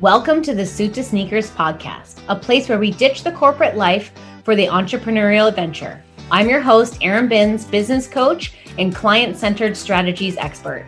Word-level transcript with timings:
Welcome 0.00 0.42
to 0.42 0.54
the 0.54 0.64
Suit 0.64 0.94
to 0.94 1.02
Sneakers 1.02 1.50
podcast, 1.50 2.22
a 2.28 2.36
place 2.36 2.68
where 2.68 2.78
we 2.78 2.92
ditch 2.92 3.24
the 3.24 3.32
corporate 3.32 3.76
life 3.76 4.12
for 4.44 4.54
the 4.54 4.66
entrepreneurial 4.66 5.48
adventure. 5.48 6.00
I'm 6.30 6.48
your 6.48 6.60
host, 6.60 6.98
Erin 7.02 7.26
Binns, 7.26 7.64
business 7.64 8.06
coach 8.06 8.52
and 8.78 8.94
client 8.94 9.36
centered 9.36 9.76
strategies 9.76 10.36
expert. 10.36 10.86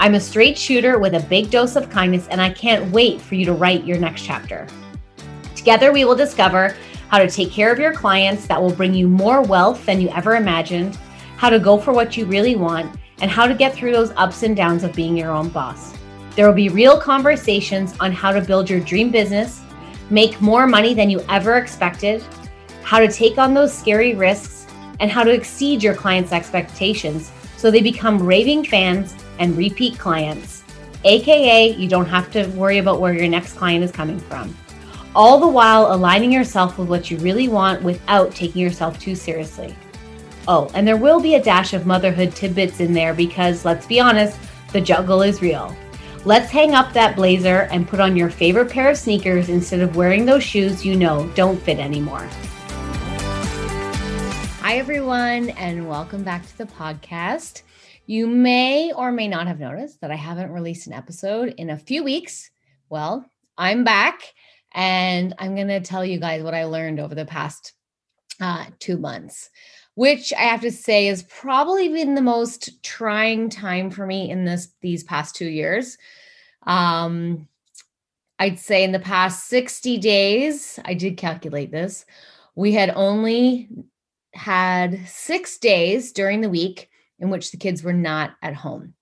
I'm 0.00 0.16
a 0.16 0.20
straight 0.20 0.58
shooter 0.58 0.98
with 0.98 1.14
a 1.14 1.20
big 1.28 1.50
dose 1.50 1.76
of 1.76 1.90
kindness, 1.90 2.26
and 2.26 2.40
I 2.40 2.50
can't 2.50 2.90
wait 2.90 3.20
for 3.20 3.36
you 3.36 3.44
to 3.44 3.52
write 3.52 3.84
your 3.84 3.98
next 3.98 4.24
chapter. 4.24 4.66
Together, 5.54 5.92
we 5.92 6.04
will 6.04 6.16
discover 6.16 6.74
how 7.06 7.18
to 7.18 7.30
take 7.30 7.52
care 7.52 7.72
of 7.72 7.78
your 7.78 7.94
clients 7.94 8.48
that 8.48 8.60
will 8.60 8.74
bring 8.74 8.92
you 8.92 9.06
more 9.06 9.42
wealth 9.42 9.86
than 9.86 10.00
you 10.00 10.08
ever 10.08 10.34
imagined, 10.34 10.98
how 11.36 11.50
to 11.50 11.60
go 11.60 11.78
for 11.78 11.92
what 11.92 12.16
you 12.16 12.26
really 12.26 12.56
want, 12.56 12.98
and 13.20 13.30
how 13.30 13.46
to 13.46 13.54
get 13.54 13.76
through 13.76 13.92
those 13.92 14.10
ups 14.16 14.42
and 14.42 14.56
downs 14.56 14.82
of 14.82 14.92
being 14.92 15.16
your 15.16 15.30
own 15.30 15.50
boss. 15.50 15.94
There 16.40 16.48
will 16.48 16.54
be 16.54 16.70
real 16.70 16.98
conversations 16.98 17.94
on 18.00 18.12
how 18.12 18.32
to 18.32 18.40
build 18.40 18.70
your 18.70 18.80
dream 18.80 19.10
business, 19.10 19.60
make 20.08 20.40
more 20.40 20.66
money 20.66 20.94
than 20.94 21.10
you 21.10 21.22
ever 21.28 21.58
expected, 21.58 22.24
how 22.82 22.98
to 22.98 23.08
take 23.08 23.36
on 23.36 23.52
those 23.52 23.76
scary 23.76 24.14
risks, 24.14 24.66
and 25.00 25.10
how 25.10 25.22
to 25.22 25.30
exceed 25.30 25.82
your 25.82 25.94
clients' 25.94 26.32
expectations 26.32 27.30
so 27.58 27.70
they 27.70 27.82
become 27.82 28.22
raving 28.22 28.64
fans 28.64 29.14
and 29.38 29.54
repeat 29.54 29.98
clients. 29.98 30.64
AKA, 31.04 31.76
you 31.76 31.86
don't 31.86 32.08
have 32.08 32.32
to 32.32 32.46
worry 32.52 32.78
about 32.78 33.02
where 33.02 33.12
your 33.12 33.28
next 33.28 33.52
client 33.52 33.84
is 33.84 33.92
coming 33.92 34.18
from. 34.18 34.56
All 35.14 35.40
the 35.40 35.46
while 35.46 35.92
aligning 35.92 36.32
yourself 36.32 36.78
with 36.78 36.88
what 36.88 37.10
you 37.10 37.18
really 37.18 37.48
want 37.48 37.82
without 37.82 38.34
taking 38.34 38.62
yourself 38.62 38.98
too 38.98 39.14
seriously. 39.14 39.76
Oh, 40.48 40.70
and 40.72 40.88
there 40.88 40.96
will 40.96 41.20
be 41.20 41.34
a 41.34 41.42
dash 41.42 41.74
of 41.74 41.84
motherhood 41.84 42.34
tidbits 42.34 42.80
in 42.80 42.94
there 42.94 43.12
because 43.12 43.66
let's 43.66 43.86
be 43.86 44.00
honest, 44.00 44.38
the 44.72 44.80
juggle 44.80 45.20
is 45.20 45.42
real. 45.42 45.76
Let's 46.26 46.50
hang 46.50 46.74
up 46.74 46.92
that 46.92 47.16
blazer 47.16 47.62
and 47.72 47.88
put 47.88 47.98
on 47.98 48.14
your 48.14 48.28
favorite 48.28 48.70
pair 48.70 48.90
of 48.90 48.98
sneakers 48.98 49.48
instead 49.48 49.80
of 49.80 49.96
wearing 49.96 50.26
those 50.26 50.44
shoes 50.44 50.84
you 50.84 50.94
know 50.94 51.26
don't 51.34 51.58
fit 51.62 51.78
anymore. 51.78 52.28
Hi, 54.60 54.76
everyone, 54.76 55.48
and 55.50 55.88
welcome 55.88 56.22
back 56.22 56.46
to 56.46 56.58
the 56.58 56.66
podcast. 56.66 57.62
You 58.04 58.26
may 58.26 58.92
or 58.92 59.10
may 59.10 59.28
not 59.28 59.46
have 59.46 59.60
noticed 59.60 60.02
that 60.02 60.10
I 60.10 60.16
haven't 60.16 60.52
released 60.52 60.86
an 60.86 60.92
episode 60.92 61.54
in 61.56 61.70
a 61.70 61.78
few 61.78 62.04
weeks. 62.04 62.50
Well, 62.90 63.24
I'm 63.56 63.82
back 63.82 64.20
and 64.74 65.34
I'm 65.38 65.54
going 65.54 65.68
to 65.68 65.80
tell 65.80 66.04
you 66.04 66.20
guys 66.20 66.42
what 66.42 66.52
I 66.52 66.64
learned 66.64 67.00
over 67.00 67.14
the 67.14 67.24
past 67.24 67.72
uh, 68.42 68.66
two 68.78 68.98
months 68.98 69.48
which 70.00 70.32
I 70.32 70.44
have 70.44 70.62
to 70.62 70.72
say 70.72 71.08
has 71.08 71.24
probably 71.24 71.90
been 71.90 72.14
the 72.14 72.22
most 72.22 72.82
trying 72.82 73.50
time 73.50 73.90
for 73.90 74.06
me 74.06 74.30
in 74.30 74.46
this 74.46 74.68
these 74.80 75.04
past 75.04 75.36
two 75.36 75.50
years. 75.50 75.98
Um, 76.62 77.46
I'd 78.38 78.58
say 78.58 78.82
in 78.82 78.92
the 78.92 78.98
past 78.98 79.46
60 79.48 79.98
days, 79.98 80.78
I 80.86 80.94
did 80.94 81.18
calculate 81.18 81.70
this, 81.70 82.06
we 82.54 82.72
had 82.72 82.94
only 82.96 83.68
had 84.32 85.06
six 85.06 85.58
days 85.58 86.12
during 86.12 86.40
the 86.40 86.48
week 86.48 86.88
in 87.18 87.28
which 87.28 87.50
the 87.50 87.58
kids 87.58 87.82
were 87.82 87.92
not 87.92 88.36
at 88.40 88.54
home. 88.54 88.94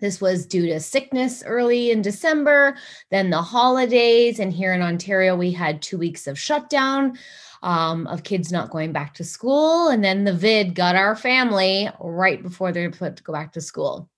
This 0.00 0.20
was 0.20 0.44
due 0.44 0.66
to 0.66 0.80
sickness 0.80 1.42
early 1.46 1.92
in 1.92 2.02
December, 2.02 2.76
then 3.10 3.30
the 3.30 3.40
holidays. 3.40 4.38
And 4.38 4.52
here 4.52 4.74
in 4.74 4.82
Ontario, 4.82 5.34
we 5.34 5.50
had 5.50 5.80
two 5.80 5.96
weeks 5.96 6.26
of 6.26 6.38
shutdown 6.38 7.16
um, 7.62 8.06
of 8.08 8.24
kids 8.24 8.50
not 8.50 8.70
going 8.70 8.92
back 8.92 9.14
to 9.14 9.24
school. 9.24 9.88
And 9.88 10.04
then 10.04 10.24
the 10.24 10.32
vid 10.32 10.74
got 10.74 10.96
our 10.96 11.14
family 11.14 11.88
right 12.00 12.42
before 12.42 12.72
they're 12.72 12.90
put 12.90 13.16
to 13.16 13.22
go 13.22 13.32
back 13.32 13.52
to 13.52 13.60
school. 13.60 14.10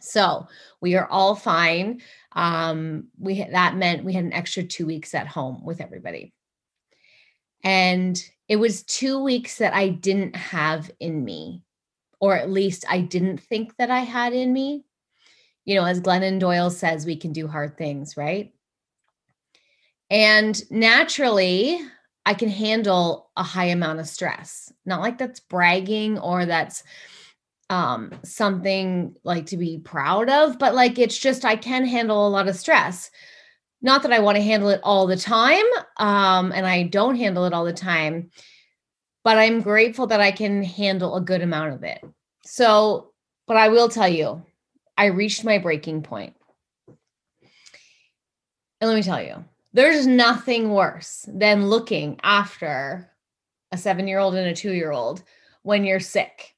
So 0.00 0.46
we 0.80 0.96
are 0.96 1.08
all 1.08 1.34
fine. 1.34 2.00
Um, 2.32 3.08
we 3.18 3.46
that 3.50 3.76
meant 3.76 4.04
we 4.04 4.12
had 4.12 4.24
an 4.24 4.32
extra 4.32 4.62
two 4.62 4.86
weeks 4.86 5.14
at 5.14 5.26
home 5.26 5.64
with 5.64 5.80
everybody. 5.80 6.32
And 7.64 8.22
it 8.48 8.56
was 8.56 8.84
two 8.84 9.22
weeks 9.22 9.58
that 9.58 9.74
I 9.74 9.88
didn't 9.88 10.36
have 10.36 10.90
in 11.00 11.24
me, 11.24 11.62
or 12.20 12.36
at 12.36 12.50
least 12.50 12.84
I 12.88 13.00
didn't 13.00 13.38
think 13.38 13.76
that 13.76 13.90
I 13.90 14.00
had 14.00 14.32
in 14.32 14.52
me. 14.52 14.84
You 15.64 15.74
know, 15.74 15.84
as 15.84 16.00
Glennon 16.00 16.38
Doyle 16.38 16.70
says, 16.70 17.04
we 17.04 17.16
can 17.16 17.32
do 17.32 17.46
hard 17.46 17.76
things, 17.76 18.16
right? 18.16 18.52
And 20.08 20.58
naturally, 20.70 21.80
I 22.28 22.34
can 22.34 22.50
handle 22.50 23.30
a 23.38 23.42
high 23.42 23.68
amount 23.68 24.00
of 24.00 24.06
stress. 24.06 24.70
Not 24.84 25.00
like 25.00 25.16
that's 25.16 25.40
bragging 25.40 26.18
or 26.18 26.44
that's 26.44 26.84
um 27.70 28.12
something 28.22 29.16
like 29.24 29.46
to 29.46 29.56
be 29.56 29.78
proud 29.78 30.28
of, 30.28 30.58
but 30.58 30.74
like 30.74 30.98
it's 30.98 31.16
just 31.16 31.46
I 31.46 31.56
can 31.56 31.86
handle 31.86 32.28
a 32.28 32.28
lot 32.28 32.46
of 32.46 32.54
stress. 32.54 33.10
Not 33.80 34.02
that 34.02 34.12
I 34.12 34.18
want 34.18 34.36
to 34.36 34.42
handle 34.42 34.68
it 34.68 34.80
all 34.82 35.06
the 35.06 35.16
time, 35.16 35.64
um 35.96 36.52
and 36.52 36.66
I 36.66 36.82
don't 36.82 37.16
handle 37.16 37.46
it 37.46 37.54
all 37.54 37.64
the 37.64 37.72
time, 37.72 38.30
but 39.24 39.38
I'm 39.38 39.62
grateful 39.62 40.08
that 40.08 40.20
I 40.20 40.30
can 40.30 40.62
handle 40.62 41.16
a 41.16 41.22
good 41.22 41.40
amount 41.40 41.72
of 41.72 41.82
it. 41.82 42.04
So, 42.44 43.14
but 43.46 43.56
I 43.56 43.68
will 43.68 43.88
tell 43.88 44.08
you, 44.08 44.44
I 44.98 45.06
reached 45.06 45.44
my 45.44 45.56
breaking 45.56 46.02
point. 46.02 46.36
And 48.82 48.90
let 48.90 48.96
me 48.96 49.02
tell 49.02 49.22
you, 49.22 49.46
there's 49.78 50.08
nothing 50.08 50.70
worse 50.70 51.24
than 51.32 51.68
looking 51.68 52.18
after 52.24 53.12
a 53.70 53.78
seven 53.78 54.08
year 54.08 54.18
old 54.18 54.34
and 54.34 54.48
a 54.48 54.52
two 54.52 54.72
year 54.72 54.90
old 54.90 55.22
when 55.62 55.84
you're 55.84 56.00
sick. 56.00 56.56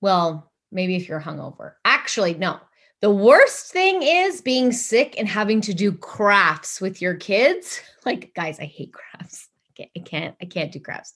Well, 0.00 0.52
maybe 0.70 0.94
if 0.94 1.08
you're 1.08 1.20
hungover. 1.20 1.72
Actually, 1.84 2.34
no. 2.34 2.60
The 3.00 3.10
worst 3.10 3.72
thing 3.72 4.02
is 4.04 4.42
being 4.42 4.70
sick 4.70 5.16
and 5.18 5.26
having 5.26 5.60
to 5.62 5.74
do 5.74 5.90
crafts 5.90 6.80
with 6.80 7.02
your 7.02 7.14
kids. 7.14 7.80
Like, 8.06 8.32
guys, 8.34 8.58
I 8.58 8.64
hate 8.64 8.94
crafts. 8.94 9.48
I 9.78 10.00
can't, 10.02 10.34
I 10.40 10.46
can't, 10.46 10.72
do 10.72 10.80
crafts. 10.80 11.12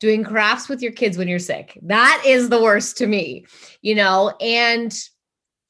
Doing 0.00 0.24
crafts 0.24 0.66
with 0.66 0.80
your 0.80 0.92
kids 0.92 1.18
when 1.18 1.28
you're 1.28 1.38
sick. 1.38 1.78
That 1.82 2.22
is 2.24 2.48
the 2.48 2.62
worst 2.62 2.96
to 2.98 3.06
me, 3.06 3.44
you 3.82 3.94
know, 3.94 4.34
and 4.40 4.98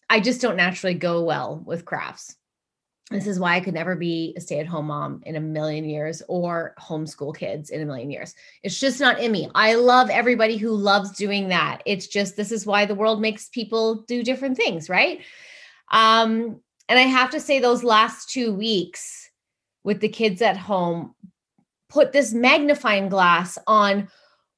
I 0.08 0.20
just 0.20 0.40
don't 0.40 0.54
naturally 0.54 0.94
go 0.94 1.24
well 1.24 1.60
with 1.66 1.84
crafts. 1.84 2.38
This 3.10 3.26
is 3.26 3.41
why 3.41 3.56
I 3.56 3.60
could 3.60 3.72
never 3.72 3.96
be 3.96 4.34
a 4.36 4.41
stay 4.41 4.60
at 4.60 4.66
home 4.66 4.88
mom 4.88 5.22
in 5.24 5.36
a 5.36 5.41
million 5.41 5.88
years 5.88 6.22
or 6.28 6.74
homeschool 6.78 7.34
kids 7.34 7.70
in 7.70 7.80
a 7.80 7.86
million 7.86 8.10
years. 8.10 8.34
It's 8.62 8.78
just 8.78 9.00
not 9.00 9.19
in 9.19 9.32
me. 9.32 9.48
I 9.54 9.76
love 9.76 10.10
everybody 10.10 10.58
who 10.58 10.70
loves 10.70 11.12
doing 11.12 11.48
that. 11.48 11.82
It's 11.86 12.06
just 12.06 12.36
this 12.36 12.52
is 12.52 12.66
why 12.66 12.84
the 12.84 12.94
world 12.94 13.22
makes 13.22 13.48
people 13.48 14.02
do 14.02 14.22
different 14.22 14.58
things, 14.58 14.91
right? 14.91 15.20
Um, 15.91 16.60
and 16.88 16.98
I 16.98 17.02
have 17.02 17.30
to 17.30 17.41
say, 17.41 17.58
those 17.58 17.82
last 17.82 18.30
two 18.30 18.52
weeks 18.52 19.30
with 19.84 20.00
the 20.00 20.08
kids 20.08 20.42
at 20.42 20.58
home 20.58 21.14
put 21.88 22.12
this 22.12 22.34
magnifying 22.34 23.08
glass 23.08 23.58
on 23.66 24.08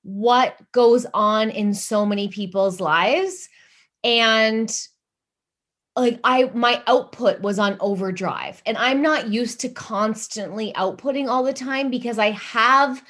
what 0.02 0.56
goes 0.72 1.06
on 1.14 1.50
in 1.50 1.72
so 1.72 2.04
many 2.04 2.28
people's 2.28 2.80
lives. 2.80 3.48
And 4.02 4.70
like 6.00 6.20
I 6.24 6.50
my 6.54 6.82
output 6.86 7.40
was 7.40 7.58
on 7.58 7.76
overdrive. 7.80 8.62
And 8.66 8.76
I'm 8.76 9.02
not 9.02 9.28
used 9.28 9.60
to 9.60 9.68
constantly 9.68 10.72
outputting 10.72 11.28
all 11.28 11.44
the 11.44 11.52
time 11.52 11.90
because 11.90 12.18
I 12.18 12.30
have 12.30 13.02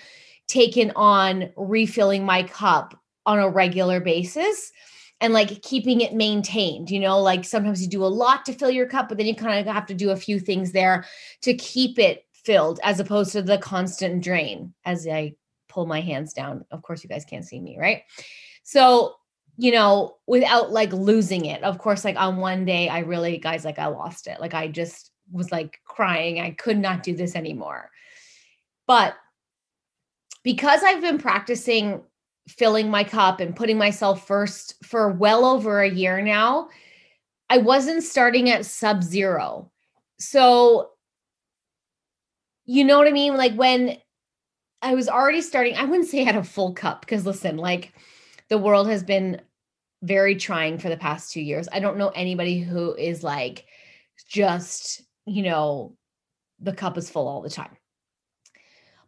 taken 0.49 0.93
on 0.97 1.51
refilling 1.57 2.25
my 2.25 2.43
cup 2.43 2.99
on 3.27 3.39
a 3.39 3.49
regular 3.49 4.01
basis 4.01 4.73
and 5.21 5.33
like 5.33 5.63
keeping 5.63 6.01
it 6.01 6.15
maintained 6.15 6.91
you 6.91 6.99
know? 6.99 7.21
Like 7.21 7.45
sometimes 7.45 7.83
you 7.83 7.89
do 7.89 8.05
a 8.05 8.07
lot 8.07 8.45
to 8.47 8.53
fill 8.53 8.71
your 8.71 8.87
cup 8.87 9.09
but 9.09 9.19
then 9.19 9.27
you 9.27 9.35
kind 9.35 9.61
of 9.61 9.73
have 9.73 9.87
to 9.87 9.95
do 9.95 10.11
a 10.11 10.17
few 10.17 10.41
things 10.41 10.73
there 10.73 11.05
to 11.43 11.55
keep 11.55 11.99
it 11.99 12.25
filled 12.33 12.81
as 12.83 12.99
opposed 12.99 13.33
to 13.33 13.43
the 13.43 13.59
constant 13.59 14.25
drain 14.25 14.75
as 14.85 15.07
I 15.07 15.35
pull 15.69 15.87
my 15.87 16.01
hands 16.01 16.33
down. 16.33 16.65
Of 16.71 16.83
course 16.83 17.05
you 17.05 17.09
guys 17.09 17.25
can't 17.25 17.45
see 17.45 17.61
me 17.61 17.79
right? 17.79 18.03
So 18.65 19.15
you 19.61 19.71
know, 19.71 20.17
without 20.27 20.73
like 20.73 20.91
losing 20.91 21.45
it. 21.45 21.63
Of 21.63 21.77
course, 21.77 22.03
like 22.03 22.17
on 22.17 22.39
one 22.39 22.65
day, 22.65 22.89
I 22.89 23.01
really, 23.01 23.37
guys, 23.37 23.63
like 23.63 23.79
I 23.79 23.89
lost 23.89 24.27
it. 24.27 24.41
Like 24.41 24.55
I 24.55 24.69
just 24.69 25.11
was 25.31 25.53
like 25.53 25.79
crying. 25.85 26.41
I 26.41 26.53
could 26.53 26.79
not 26.79 27.03
do 27.03 27.15
this 27.15 27.37
anymore. 27.37 27.91
But 28.87 29.17
because 30.45 30.83
I've 30.83 31.03
been 31.03 31.19
practicing 31.19 32.01
filling 32.49 32.89
my 32.89 33.05
cup 33.05 33.41
and 33.41 33.55
putting 33.55 33.77
myself 33.77 34.27
first 34.27 34.83
for 34.83 35.13
well 35.13 35.45
over 35.45 35.83
a 35.83 35.91
year 35.91 36.23
now, 36.23 36.71
I 37.51 37.59
wasn't 37.59 38.03
starting 38.03 38.49
at 38.49 38.65
sub 38.65 39.03
zero. 39.03 39.71
So, 40.19 40.89
you 42.65 42.85
know 42.85 42.97
what 42.97 43.09
I 43.09 43.13
mean? 43.13 43.37
Like 43.37 43.55
when 43.57 43.99
I 44.81 44.95
was 44.95 45.11
already 45.11 45.43
starting, 45.43 45.77
I 45.77 45.85
wouldn't 45.85 46.09
say 46.09 46.23
I 46.23 46.25
had 46.25 46.37
a 46.37 46.45
full 46.45 46.73
cup 46.73 47.03
because 47.03 47.27
listen, 47.27 47.59
like 47.59 47.93
the 48.49 48.57
world 48.57 48.89
has 48.89 49.03
been 49.03 49.43
very 50.03 50.35
trying 50.37 50.79
for 50.79 50.89
the 50.89 50.97
past 50.97 51.33
two 51.33 51.41
years. 51.41 51.69
I 51.73 51.81
don't 51.81 51.99
know 51.99 52.09
anybody 52.09 52.61
who 52.61 52.95
is 52.95 53.23
like 53.23 53.67
just, 54.29 55.03
you 55.27 55.43
know, 55.43 55.97
the 56.59 56.73
cup 56.73 56.97
is 56.97 57.11
full 57.11 57.29
all 57.29 57.43
the 57.43 57.51
time. 57.51 57.77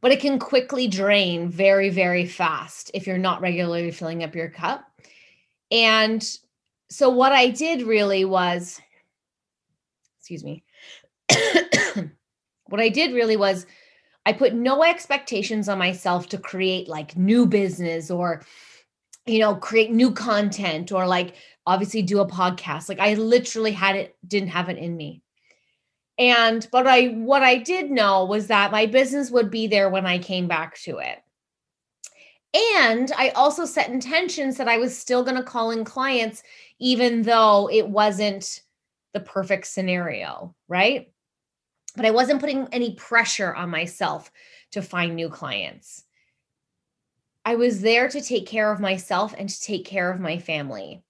But 0.01 0.13
it 0.13 0.21
can 0.21 0.39
quickly 0.39 0.89
drain 0.89 1.49
very, 1.49 1.89
very 1.89 2.27
fast 2.27 2.91
if 2.93 3.07
you're 3.07 3.19
not 3.19 3.41
regularly 3.41 3.91
filling 3.93 4.25
up 4.25 4.35
your 4.35 4.51
cup. 4.51 4.85
And 5.71 6.23
so, 6.91 7.09
what 7.09 7.33
I 7.33 7.49
did 7.51 7.83
really 7.83 8.25
was, 8.25 8.81
excuse 10.19 10.43
me, 10.43 10.65
What 12.73 12.81
I 12.81 12.89
did 12.89 13.13
really 13.13 13.37
was 13.37 13.67
I 14.25 14.33
put 14.33 14.55
no 14.55 14.83
expectations 14.83 15.69
on 15.69 15.77
myself 15.77 16.31
to 16.31 16.39
create 16.39 16.89
like 16.89 17.19
new 17.19 17.45
business 17.45 18.11
or, 18.11 18.47
you 19.27 19.39
know, 19.39 19.55
create 19.55 19.93
new 19.93 20.13
content 20.13 20.93
or 20.93 21.07
like 21.07 21.35
obviously 21.67 22.03
do 22.03 22.21
a 22.21 22.29
podcast. 22.29 22.89
Like 22.89 23.01
I 23.01 23.15
literally 23.15 23.73
had 23.73 23.97
it, 23.97 24.17
didn't 24.27 24.49
have 24.49 24.69
it 24.69 24.79
in 24.79 24.97
me. 24.97 25.23
And 26.19 26.67
but 26.71 26.87
I 26.87 27.09
what 27.09 27.43
I 27.43 27.57
did 27.57 27.91
know 27.91 28.25
was 28.25 28.49
that 28.49 28.73
my 28.73 28.87
business 28.87 29.31
would 29.31 29.51
be 29.51 29.67
there 29.67 29.89
when 29.89 30.07
I 30.07 30.19
came 30.19 30.47
back 30.47 30.79
to 30.83 30.99
it. 30.99 31.19
And 32.77 33.11
I 33.17 33.31
also 33.31 33.65
set 33.65 33.89
intentions 33.89 34.59
that 34.59 34.69
I 34.69 34.77
was 34.77 34.97
still 34.97 35.23
going 35.25 35.37
to 35.37 35.43
call 35.43 35.71
in 35.71 35.85
clients, 35.85 36.43
even 36.79 37.23
though 37.23 37.71
it 37.73 37.89
wasn't 37.89 38.61
the 39.15 39.21
perfect 39.21 39.67
scenario, 39.67 40.55
right? 40.69 41.11
But 41.97 42.05
I 42.05 42.11
wasn't 42.11 42.41
putting 42.41 42.69
any 42.71 42.95
pressure 42.95 43.55
on 43.55 43.71
myself 43.71 44.31
to 44.73 44.83
find 44.83 45.17
new 45.17 45.31
clients. 45.31 46.05
I 47.45 47.57
was 47.57 47.81
there 47.81 48.09
to 48.09 48.21
take 48.21 48.47
care 48.47 48.71
of 48.71 48.81
myself 48.81 49.35
and 49.37 49.49
to 49.49 49.61
take 49.61 49.85
care 49.85 50.11
of 50.11 50.21
my 50.21 50.39
family 50.39 51.03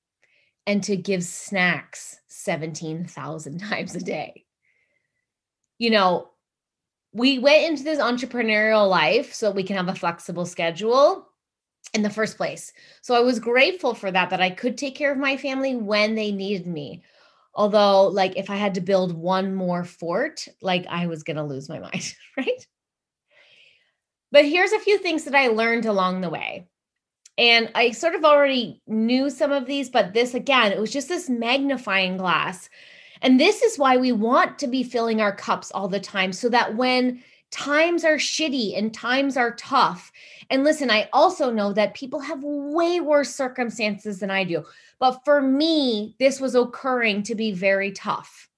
and 0.67 0.83
to 0.85 0.97
give 0.97 1.25
snacks 1.25 2.17
17,000 2.29 3.59
times 3.69 3.95
a 3.95 4.01
day. 4.01 4.45
You 5.79 5.91
know, 5.91 6.29
we 7.13 7.39
went 7.39 7.65
into 7.65 7.83
this 7.83 7.99
entrepreneurial 7.99 8.89
life 8.89 9.35
so 9.35 9.51
we 9.51 9.65
can 9.65 9.77
have 9.77 9.89
a 9.89 9.95
flexible 9.95 10.47
schedule 10.47 11.29
in 11.93 12.03
the 12.03 12.11
first 12.11 12.37
place. 12.37 12.73
So 13.03 13.15
I 13.15 13.21
was 13.21 13.39
grateful 13.39 13.95
for 13.95 14.11
that, 14.11 14.31
that 14.31 14.41
I 14.41 14.51
could 14.51 14.79
take 14.79 14.95
care 14.95 15.13
of 15.13 15.19
my 15.19 15.37
family 15.37 15.77
when 15.77 16.15
they 16.15 16.33
needed 16.33 16.67
me. 16.67 17.03
Although, 17.55 18.07
like, 18.07 18.37
if 18.37 18.49
I 18.49 18.57
had 18.57 18.75
to 18.75 18.81
build 18.81 19.13
one 19.13 19.55
more 19.55 19.85
fort, 19.85 20.49
like, 20.63 20.87
I 20.89 21.07
was 21.07 21.23
going 21.23 21.37
to 21.37 21.43
lose 21.43 21.69
my 21.69 21.79
mind, 21.81 22.15
right? 22.37 22.67
But 24.33 24.47
here's 24.47 24.73
a 24.73 24.81
few 24.81 24.99
things 24.99 25.25
that 25.25 25.35
I 25.35 25.49
learned 25.49 25.87
along 25.87 26.21
the 26.23 26.31
way. 26.31 26.67
And 27.39 27.71
I 27.75 27.93
sort 27.93 28.15
of 28.15 28.25
already 28.25 28.83
knew 28.87 29.31
some 29.31 29.53
of 29.53 29.67
these, 29.67 29.89
but 29.89 30.13
this 30.13 30.35
again, 30.35 30.73
it 30.73 30.81
was 30.81 30.91
just 30.91 31.09
this 31.09 31.31
magnifying 31.31 32.17
glass. 32.17 32.69
And 33.21 33.39
this 33.39 33.63
is 33.63 33.79
why 33.79 33.97
we 33.97 34.11
want 34.11 34.59
to 34.59 34.67
be 34.67 34.83
filling 34.83 35.21
our 35.21 35.35
cups 35.35 35.71
all 35.71 35.89
the 35.89 36.01
time 36.01 36.33
so 36.33 36.49
that 36.49 36.77
when 36.77 37.23
times 37.53 38.05
are 38.05 38.17
shitty 38.17 38.77
and 38.77 38.93
times 38.93 39.37
are 39.37 39.55
tough. 39.55 40.11
And 40.51 40.65
listen, 40.65 40.91
I 40.91 41.09
also 41.13 41.51
know 41.51 41.73
that 41.75 41.95
people 41.95 42.21
have 42.21 42.43
way 42.43 43.01
worse 43.01 43.35
circumstances 43.35 44.19
than 44.19 44.31
I 44.31 44.45
do. 44.45 44.65
But 44.99 45.21
for 45.25 45.41
me, 45.41 46.17
this 46.19 46.41
was 46.41 46.55
occurring 46.55 47.23
to 47.25 47.35
be 47.35 47.53
very 47.53 47.93
tough. 47.93 48.49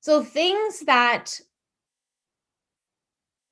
So 0.00 0.22
things 0.22 0.80
that 0.80 1.40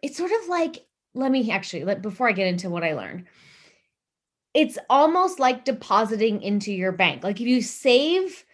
it's 0.04 0.18
sort 0.18 0.32
of 0.32 0.48
like, 0.48 0.84
let 1.14 1.30
me 1.30 1.50
actually, 1.50 1.84
let, 1.84 2.02
before 2.02 2.28
I 2.28 2.32
get 2.32 2.46
into 2.46 2.68
what 2.68 2.84
I 2.84 2.92
learned, 2.92 3.24
it's 4.52 4.76
almost 4.90 5.38
like 5.38 5.64
depositing 5.64 6.42
into 6.42 6.72
your 6.72 6.92
bank. 6.92 7.24
Like 7.24 7.40
if 7.40 7.46
you 7.46 7.62
save 7.62 8.44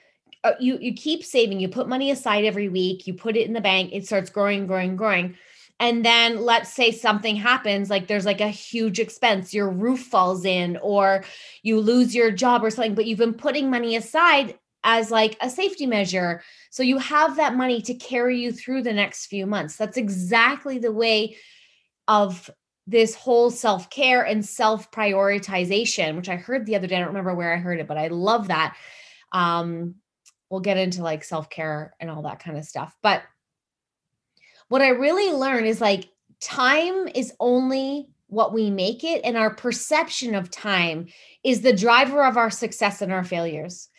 uh, 0.42 0.52
you 0.58 0.78
you 0.80 0.94
keep 0.94 1.22
saving 1.22 1.60
you 1.60 1.68
put 1.68 1.86
money 1.86 2.10
aside 2.10 2.46
every 2.46 2.70
week 2.70 3.06
you 3.06 3.12
put 3.12 3.36
it 3.36 3.46
in 3.46 3.52
the 3.52 3.60
bank 3.60 3.90
it 3.92 4.06
starts 4.06 4.30
growing 4.30 4.66
growing 4.66 4.96
growing 4.96 5.36
and 5.80 6.02
then 6.02 6.42
let's 6.42 6.72
say 6.72 6.90
something 6.90 7.36
happens 7.36 7.90
like 7.90 8.06
there's 8.06 8.24
like 8.24 8.40
a 8.40 8.48
huge 8.48 8.98
expense 8.98 9.52
your 9.52 9.68
roof 9.68 10.00
falls 10.00 10.46
in 10.46 10.78
or 10.78 11.22
you 11.62 11.78
lose 11.78 12.14
your 12.14 12.30
job 12.30 12.64
or 12.64 12.70
something 12.70 12.94
but 12.94 13.04
you've 13.04 13.18
been 13.18 13.34
putting 13.34 13.68
money 13.68 13.96
aside 13.96 14.58
as 14.84 15.10
like 15.10 15.36
a 15.40 15.50
safety 15.50 15.86
measure. 15.86 16.42
So 16.70 16.82
you 16.82 16.98
have 16.98 17.36
that 17.36 17.56
money 17.56 17.82
to 17.82 17.94
carry 17.94 18.40
you 18.40 18.52
through 18.52 18.82
the 18.82 18.92
next 18.92 19.26
few 19.26 19.46
months. 19.46 19.76
That's 19.76 19.96
exactly 19.96 20.78
the 20.78 20.92
way 20.92 21.36
of 22.08 22.50
this 22.86 23.14
whole 23.14 23.50
self-care 23.50 24.22
and 24.22 24.44
self-prioritization 24.44 26.16
which 26.16 26.28
i 26.28 26.34
heard 26.34 26.66
the 26.66 26.74
other 26.74 26.88
day. 26.88 26.96
I 26.96 26.98
don't 26.98 27.08
remember 27.08 27.34
where 27.34 27.52
i 27.52 27.56
heard 27.56 27.78
it 27.78 27.86
but 27.86 27.98
i 27.98 28.08
love 28.08 28.48
that. 28.48 28.76
Um 29.32 29.96
we'll 30.48 30.60
get 30.60 30.78
into 30.78 31.02
like 31.02 31.22
self-care 31.22 31.94
and 32.00 32.10
all 32.10 32.22
that 32.22 32.42
kind 32.42 32.58
of 32.58 32.64
stuff. 32.64 32.96
But 33.02 33.22
what 34.68 34.82
i 34.82 34.88
really 34.88 35.32
learned 35.32 35.66
is 35.66 35.80
like 35.80 36.08
time 36.40 37.06
is 37.14 37.32
only 37.38 38.08
what 38.28 38.52
we 38.52 38.70
make 38.70 39.04
it 39.04 39.20
and 39.24 39.36
our 39.36 39.54
perception 39.54 40.34
of 40.34 40.50
time 40.50 41.06
is 41.44 41.60
the 41.60 41.76
driver 41.76 42.24
of 42.24 42.36
our 42.36 42.50
success 42.50 43.02
and 43.02 43.12
our 43.12 43.24
failures 43.24 43.89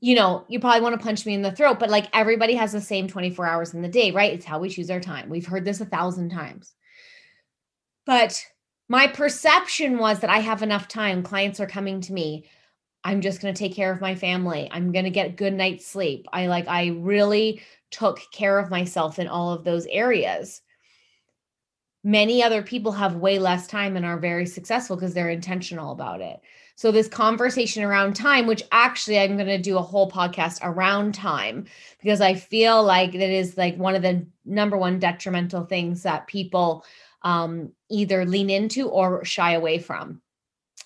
you 0.00 0.14
know 0.14 0.44
you 0.48 0.58
probably 0.58 0.80
want 0.80 0.98
to 0.98 1.04
punch 1.04 1.26
me 1.26 1.34
in 1.34 1.42
the 1.42 1.52
throat 1.52 1.78
but 1.78 1.90
like 1.90 2.08
everybody 2.12 2.54
has 2.54 2.72
the 2.72 2.80
same 2.80 3.06
24 3.06 3.46
hours 3.46 3.74
in 3.74 3.82
the 3.82 3.88
day 3.88 4.10
right 4.10 4.32
it's 4.32 4.44
how 4.44 4.58
we 4.58 4.68
choose 4.68 4.90
our 4.90 5.00
time 5.00 5.28
we've 5.28 5.46
heard 5.46 5.64
this 5.64 5.80
a 5.80 5.86
thousand 5.86 6.30
times 6.30 6.74
but 8.06 8.44
my 8.88 9.06
perception 9.06 9.98
was 9.98 10.20
that 10.20 10.30
i 10.30 10.38
have 10.38 10.62
enough 10.62 10.88
time 10.88 11.22
clients 11.22 11.60
are 11.60 11.66
coming 11.66 12.00
to 12.00 12.12
me 12.12 12.44
I'm 13.04 13.20
just 13.20 13.40
going 13.40 13.54
to 13.54 13.58
take 13.58 13.74
care 13.74 13.92
of 13.92 14.00
my 14.00 14.14
family. 14.14 14.68
I'm 14.70 14.92
going 14.92 15.04
to 15.04 15.10
get 15.10 15.36
good 15.36 15.54
night's 15.54 15.86
sleep. 15.86 16.26
I 16.32 16.46
like, 16.48 16.68
I 16.68 16.88
really 16.88 17.62
took 17.90 18.20
care 18.32 18.58
of 18.58 18.70
myself 18.70 19.18
in 19.18 19.26
all 19.26 19.52
of 19.52 19.64
those 19.64 19.86
areas. 19.86 20.60
Many 22.02 22.42
other 22.42 22.62
people 22.62 22.92
have 22.92 23.16
way 23.16 23.38
less 23.38 23.66
time 23.66 23.96
and 23.96 24.06
are 24.06 24.18
very 24.18 24.46
successful 24.46 24.96
because 24.96 25.12
they're 25.12 25.28
intentional 25.28 25.92
about 25.92 26.20
it. 26.20 26.40
So, 26.76 26.90
this 26.90 27.08
conversation 27.08 27.82
around 27.82 28.16
time, 28.16 28.46
which 28.46 28.62
actually 28.72 29.18
I'm 29.18 29.36
going 29.36 29.48
to 29.48 29.58
do 29.58 29.76
a 29.76 29.82
whole 29.82 30.10
podcast 30.10 30.60
around 30.62 31.14
time 31.14 31.66
because 32.00 32.22
I 32.22 32.34
feel 32.34 32.82
like 32.82 33.14
it 33.14 33.20
is 33.20 33.58
like 33.58 33.76
one 33.76 33.94
of 33.94 34.00
the 34.00 34.26
number 34.46 34.78
one 34.78 34.98
detrimental 34.98 35.66
things 35.66 36.02
that 36.04 36.26
people 36.26 36.84
um, 37.22 37.70
either 37.90 38.24
lean 38.24 38.48
into 38.48 38.88
or 38.88 39.24
shy 39.24 39.52
away 39.52 39.78
from. 39.78 40.22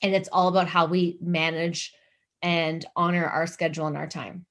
And 0.03 0.15
it's 0.15 0.29
all 0.33 0.49
about 0.49 0.67
how 0.67 0.87
we 0.87 1.17
manage 1.21 1.95
and 2.43 2.85
honor 2.97 3.25
our 3.25 3.47
schedule 3.47 3.87
and 3.87 3.97
our 3.97 4.09
time. 4.09 4.45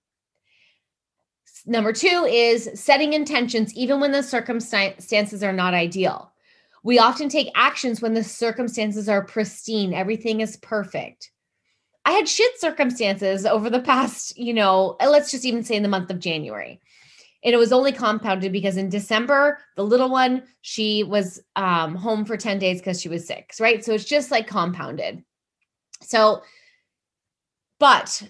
Number 1.65 1.93
two 1.93 2.25
is 2.29 2.69
setting 2.73 3.13
intentions, 3.13 3.73
even 3.73 3.99
when 3.99 4.11
the 4.11 4.23
circumstances 4.23 5.43
are 5.43 5.53
not 5.53 5.73
ideal. 5.73 6.32
We 6.83 6.99
often 6.99 7.29
take 7.29 7.49
actions 7.55 8.01
when 8.01 8.13
the 8.13 8.23
circumstances 8.23 9.07
are 9.09 9.25
pristine, 9.25 9.93
everything 9.93 10.41
is 10.41 10.57
perfect. 10.57 11.31
I 12.05 12.11
had 12.11 12.27
shit 12.27 12.59
circumstances 12.59 13.45
over 13.45 13.69
the 13.69 13.79
past, 13.79 14.37
you 14.37 14.53
know, 14.53 14.97
let's 14.99 15.31
just 15.31 15.45
even 15.45 15.63
say 15.63 15.75
in 15.75 15.83
the 15.83 15.89
month 15.89 16.09
of 16.09 16.19
January. 16.19 16.81
And 17.45 17.53
it 17.53 17.57
was 17.57 17.71
only 17.71 17.91
compounded 17.91 18.51
because 18.51 18.77
in 18.77 18.89
December, 18.89 19.59
the 19.75 19.83
little 19.83 20.09
one, 20.09 20.43
she 20.61 21.03
was 21.03 21.41
um, 21.55 21.95
home 21.95 22.25
for 22.25 22.37
10 22.37 22.59
days 22.59 22.79
because 22.79 23.01
she 23.01 23.09
was 23.09 23.25
sick, 23.25 23.53
right? 23.59 23.83
So 23.83 23.93
it's 23.93 24.05
just 24.05 24.31
like 24.31 24.47
compounded. 24.47 25.23
So 26.01 26.41
but 27.83 28.23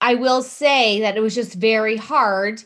I 0.00 0.16
will 0.16 0.42
say 0.42 1.02
that 1.02 1.16
it 1.16 1.20
was 1.20 1.36
just 1.36 1.54
very 1.54 1.96
hard, 1.96 2.60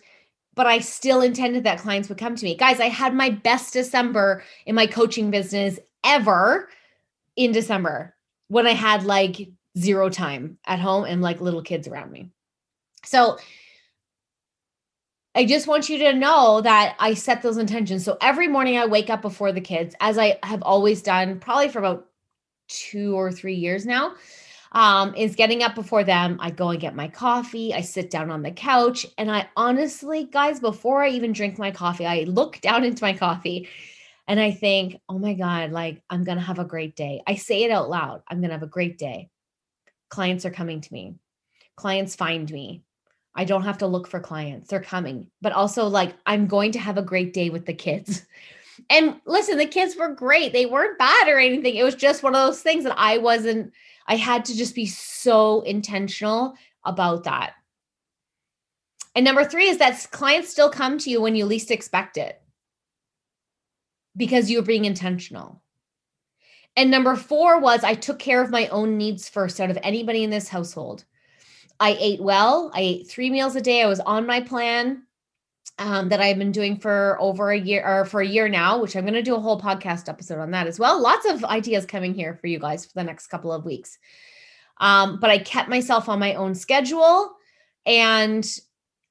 but 0.57 0.67
I 0.67 0.81
still 0.81 1.21
intended 1.21 1.65
that 1.65 1.79
clients 1.79 2.09
would 2.09 2.19
come 2.19 2.35
to 2.35 2.45
me. 2.45 2.57
Guys, 2.57 2.81
I 2.81 2.89
had 2.89 3.15
my 3.15 3.31
best 3.31 3.75
December 3.75 4.43
in 4.65 4.75
my 4.75 4.87
coaching 4.87 5.31
business 5.31 5.79
ever 6.03 6.69
in 7.37 7.53
December 7.53 8.15
when 8.49 8.67
I 8.67 8.73
had 8.73 9.05
like 9.05 9.51
zero 9.79 10.09
time 10.09 10.59
at 10.67 10.81
home 10.81 11.05
and 11.05 11.21
like 11.21 11.41
little 11.43 11.63
kids 11.63 11.87
around 11.87 12.11
me. 12.11 12.31
So 13.05 13.39
I 15.35 15.45
just 15.45 15.67
want 15.67 15.91
you 15.91 15.99
to 15.99 16.15
know 16.15 16.63
that 16.63 16.97
I 16.99 17.13
set 17.13 17.43
those 17.43 17.59
intentions. 17.59 18.03
So 18.03 18.17
every 18.23 18.49
morning 18.49 18.79
I 18.79 18.87
wake 18.87 19.11
up 19.11 19.21
before 19.21 19.53
the 19.53 19.61
kids, 19.61 19.95
as 20.01 20.17
I 20.17 20.39
have 20.43 20.63
always 20.63 21.03
done, 21.03 21.39
probably 21.39 21.69
for 21.69 21.81
about 21.81 22.09
two 22.69 23.15
or 23.15 23.31
three 23.31 23.55
years 23.55 23.85
now 23.85 24.15
um, 24.73 25.15
is 25.15 25.37
getting 25.37 25.63
up 25.63 25.75
before 25.75 26.05
them. 26.05 26.37
I 26.41 26.51
go 26.51 26.71
and 26.71 26.81
get 26.81 26.95
my 26.95 27.09
coffee. 27.09 27.73
I 27.73 27.81
sit 27.81 28.11
down 28.11 28.31
on 28.31 28.43
the 28.43 28.51
couch. 28.51 29.07
And 29.19 29.31
I 29.31 29.49
honestly, 29.57 30.25
guys, 30.25 30.61
before 30.61 31.03
I 31.03 31.09
even 31.11 31.33
drink 31.33 31.59
my 31.59 31.71
coffee, 31.71 32.07
I 32.07 32.25
look 32.25 32.61
down 32.63 32.85
into 32.85 33.05
my 33.05 33.13
coffee 33.13 33.69
and 34.29 34.41
I 34.41 34.51
think, 34.51 35.01
oh 35.09 35.19
my 35.19 35.35
God, 35.35 35.71
like 35.71 36.03
I'm 36.11 36.25
going 36.25 36.39
to 36.39 36.45
have 36.45 36.59
a 36.59 36.65
great 36.65 36.97
day. 36.97 37.23
I 37.27 37.37
say 37.37 37.63
it 37.63 37.71
out 37.71 37.89
loud. 37.89 38.23
I'm 38.29 38.39
going 38.39 38.51
to 38.51 38.55
have 38.55 38.63
a 38.63 38.67
great 38.67 38.99
day. 38.99 39.29
Clients 40.09 40.45
are 40.45 40.51
coming 40.51 40.81
to 40.81 40.93
me, 40.93 41.15
clients 41.77 42.15
find 42.15 42.51
me. 42.51 42.83
I 43.39 43.45
don't 43.45 43.65
have 43.65 43.79
to 43.79 43.87
look 43.87 44.09
for 44.09 44.19
clients. 44.19 44.71
They're 44.71 44.81
coming. 44.81 45.27
But 45.43 45.53
also, 45.53 45.89
like, 45.89 46.15
I'm 46.25 46.47
going 46.47 46.73
to 46.73 46.79
have 46.79 46.97
a 46.97 47.03
great 47.03 47.35
day 47.35 47.51
with 47.51 47.67
the 47.67 47.75
kids. 47.75 48.25
And 48.91 49.19
listen, 49.25 49.57
the 49.57 49.65
kids 49.65 49.97
were 49.97 50.15
great. 50.15 50.53
They 50.53 50.67
weren't 50.67 50.99
bad 50.99 51.29
or 51.29 51.39
anything. 51.39 51.77
It 51.77 51.83
was 51.83 51.95
just 51.95 52.23
one 52.23 52.35
of 52.35 52.47
those 52.47 52.61
things 52.61 52.85
that 52.85 52.95
I 52.99 53.17
wasn't 53.17 53.73
I 54.07 54.17
had 54.17 54.45
to 54.47 54.57
just 54.57 54.75
be 54.75 54.87
so 54.87 55.63
intentional 55.63 56.55
about 56.85 57.25
that. 57.25 57.55
And 59.15 59.25
number 59.25 59.45
three 59.45 59.69
is 59.69 59.79
that 59.79 60.07
clients 60.11 60.51
still 60.51 60.71
come 60.71 60.99
to 60.99 61.11
you 61.11 61.21
when 61.21 61.35
you 61.35 61.47
least 61.47 61.71
expect 61.71 62.17
it 62.17 62.41
because 64.17 64.51
you're 64.51 64.63
being 64.63 64.85
intentional. 64.85 65.63
And 66.77 66.91
number 66.91 67.17
four 67.17 67.59
was 67.59 67.83
I 67.83 67.95
took 67.95 68.19
care 68.19 68.43
of 68.43 68.51
my 68.51 68.69
own 68.69 68.99
needs 68.99 69.29
first 69.29 69.61
out 69.61 69.71
of 69.71 69.79
anybody 69.83 70.23
in 70.23 70.31
this 70.31 70.49
household. 70.49 71.05
I 71.81 71.97
ate 71.99 72.21
well. 72.21 72.71
I 72.75 72.81
ate 72.81 73.09
three 73.09 73.31
meals 73.31 73.57
a 73.57 73.61
day. 73.61 73.83
I 73.83 73.87
was 73.87 74.01
on 74.01 74.27
my 74.27 74.41
plan. 74.41 75.06
Um, 75.79 76.09
that 76.09 76.21
I've 76.21 76.39
been 76.39 76.53
doing 76.53 76.79
for 76.79 77.17
over 77.21 77.51
a 77.51 77.59
year 77.59 77.85
or 77.87 78.05
for 78.05 78.21
a 78.21 78.27
year 78.27 78.49
now, 78.49 78.81
which 78.81 78.97
I'm 78.97 79.05
going 79.05 79.15
to 79.15 79.23
do 79.23 79.37
a 79.37 79.41
whole 79.41 79.61
podcast 79.61 80.09
episode 80.09 80.39
on 80.39 80.51
that 80.53 80.67
as 80.67 80.79
well. 80.79 81.01
Lots 81.01 81.27
of 81.27 81.45
ideas 81.45 81.85
coming 81.85 82.15
here 82.15 82.35
for 82.35 82.47
you 82.47 82.59
guys 82.59 82.87
for 82.87 82.93
the 82.95 83.05
next 83.05 83.27
couple 83.27 83.53
of 83.53 83.65
weeks. 83.65 83.99
Um, 84.79 85.21
but 85.21 85.31
I 85.31 85.39
kept 85.39 85.69
myself 85.69 86.09
on 86.09 86.19
my 86.19 86.35
own 86.35 86.55
schedule 86.55 87.37
and 87.85 88.47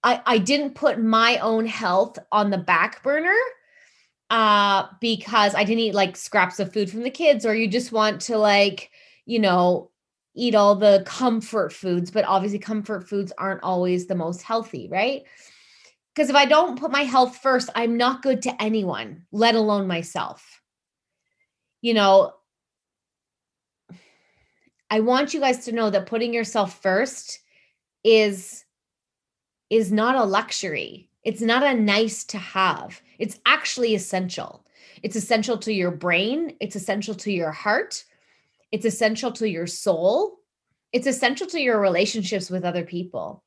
I, 0.03 0.21
I 0.25 0.37
didn't 0.37 0.75
put 0.75 0.99
my 0.99 1.37
own 1.39 1.65
health 1.65 2.19
on 2.31 2.51
the 2.51 2.57
back 2.57 3.01
burner 3.03 3.37
uh, 4.29 4.87
because 5.01 5.55
I 5.55 5.63
didn't 5.63 5.79
eat 5.79 5.95
like 5.95 6.15
scraps 6.15 6.59
of 6.59 6.73
food 6.73 6.89
from 6.89 7.03
the 7.03 7.09
kids, 7.09 7.45
or 7.45 7.55
you 7.55 7.67
just 7.67 7.91
want 7.91 8.21
to 8.21 8.37
like, 8.37 8.91
you 9.25 9.39
know, 9.39 9.91
eat 10.35 10.53
all 10.53 10.75
the 10.75 11.03
comfort 11.05 11.71
foods, 11.71 12.11
but 12.11 12.25
obviously 12.25 12.59
comfort 12.59 13.07
foods 13.07 13.31
aren't 13.37 13.63
always 13.63 14.05
the 14.05 14.15
most 14.15 14.41
healthy, 14.41 14.87
right? 14.91 15.23
Because 16.15 16.29
if 16.29 16.35
I 16.35 16.45
don't 16.45 16.79
put 16.79 16.91
my 16.91 17.01
health 17.01 17.37
first, 17.37 17.69
I'm 17.75 17.97
not 17.97 18.21
good 18.23 18.41
to 18.43 18.61
anyone, 18.61 19.25
let 19.33 19.53
alone 19.53 19.85
myself. 19.85 20.61
You 21.81 21.93
know, 21.93 22.33
I 24.89 25.01
want 25.01 25.33
you 25.33 25.41
guys 25.41 25.65
to 25.65 25.73
know 25.73 25.89
that 25.89 26.05
putting 26.05 26.33
yourself 26.33 26.81
first 26.81 27.39
is 28.03 28.63
is 29.69 29.91
not 29.91 30.15
a 30.15 30.23
luxury. 30.23 31.09
It's 31.23 31.41
not 31.41 31.63
a 31.63 31.73
nice 31.73 32.23
to 32.25 32.37
have. 32.37 33.01
It's 33.17 33.39
actually 33.45 33.95
essential. 33.95 34.65
It's 35.01 35.15
essential 35.15 35.57
to 35.59 35.73
your 35.73 35.91
brain, 35.91 36.55
it's 36.61 36.75
essential 36.75 37.15
to 37.15 37.31
your 37.31 37.51
heart, 37.51 38.03
it's 38.71 38.85
essential 38.85 39.31
to 39.33 39.49
your 39.49 39.67
soul, 39.67 40.39
it's 40.93 41.07
essential 41.07 41.47
to 41.47 41.59
your 41.59 41.79
relationships 41.79 42.49
with 42.49 42.63
other 42.63 42.85
people. 42.85 43.43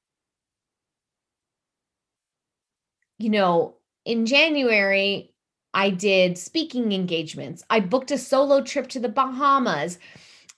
You 3.18 3.30
know, 3.30 3.74
in 4.04 4.26
January, 4.26 5.32
I 5.74 5.90
did 5.90 6.38
speaking 6.38 6.92
engagements. 6.92 7.62
I 7.68 7.80
booked 7.80 8.10
a 8.10 8.18
solo 8.18 8.62
trip 8.62 8.88
to 8.90 9.00
the 9.00 9.08
Bahamas. 9.08 9.98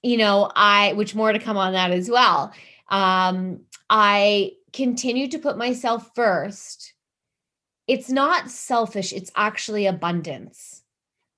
You 0.02 0.16
know, 0.16 0.50
I 0.54 0.92
which 0.94 1.14
more 1.14 1.32
to 1.32 1.38
come 1.38 1.56
on 1.56 1.72
that 1.72 1.90
as 1.90 2.08
well. 2.08 2.52
Um, 2.88 3.60
I 3.88 4.52
continue 4.72 5.28
to 5.28 5.38
put 5.38 5.58
myself 5.58 6.10
first. 6.14 6.94
It's 7.86 8.08
not 8.08 8.50
selfish, 8.50 9.12
it's 9.12 9.32
actually 9.34 9.86
abundance. 9.86 10.82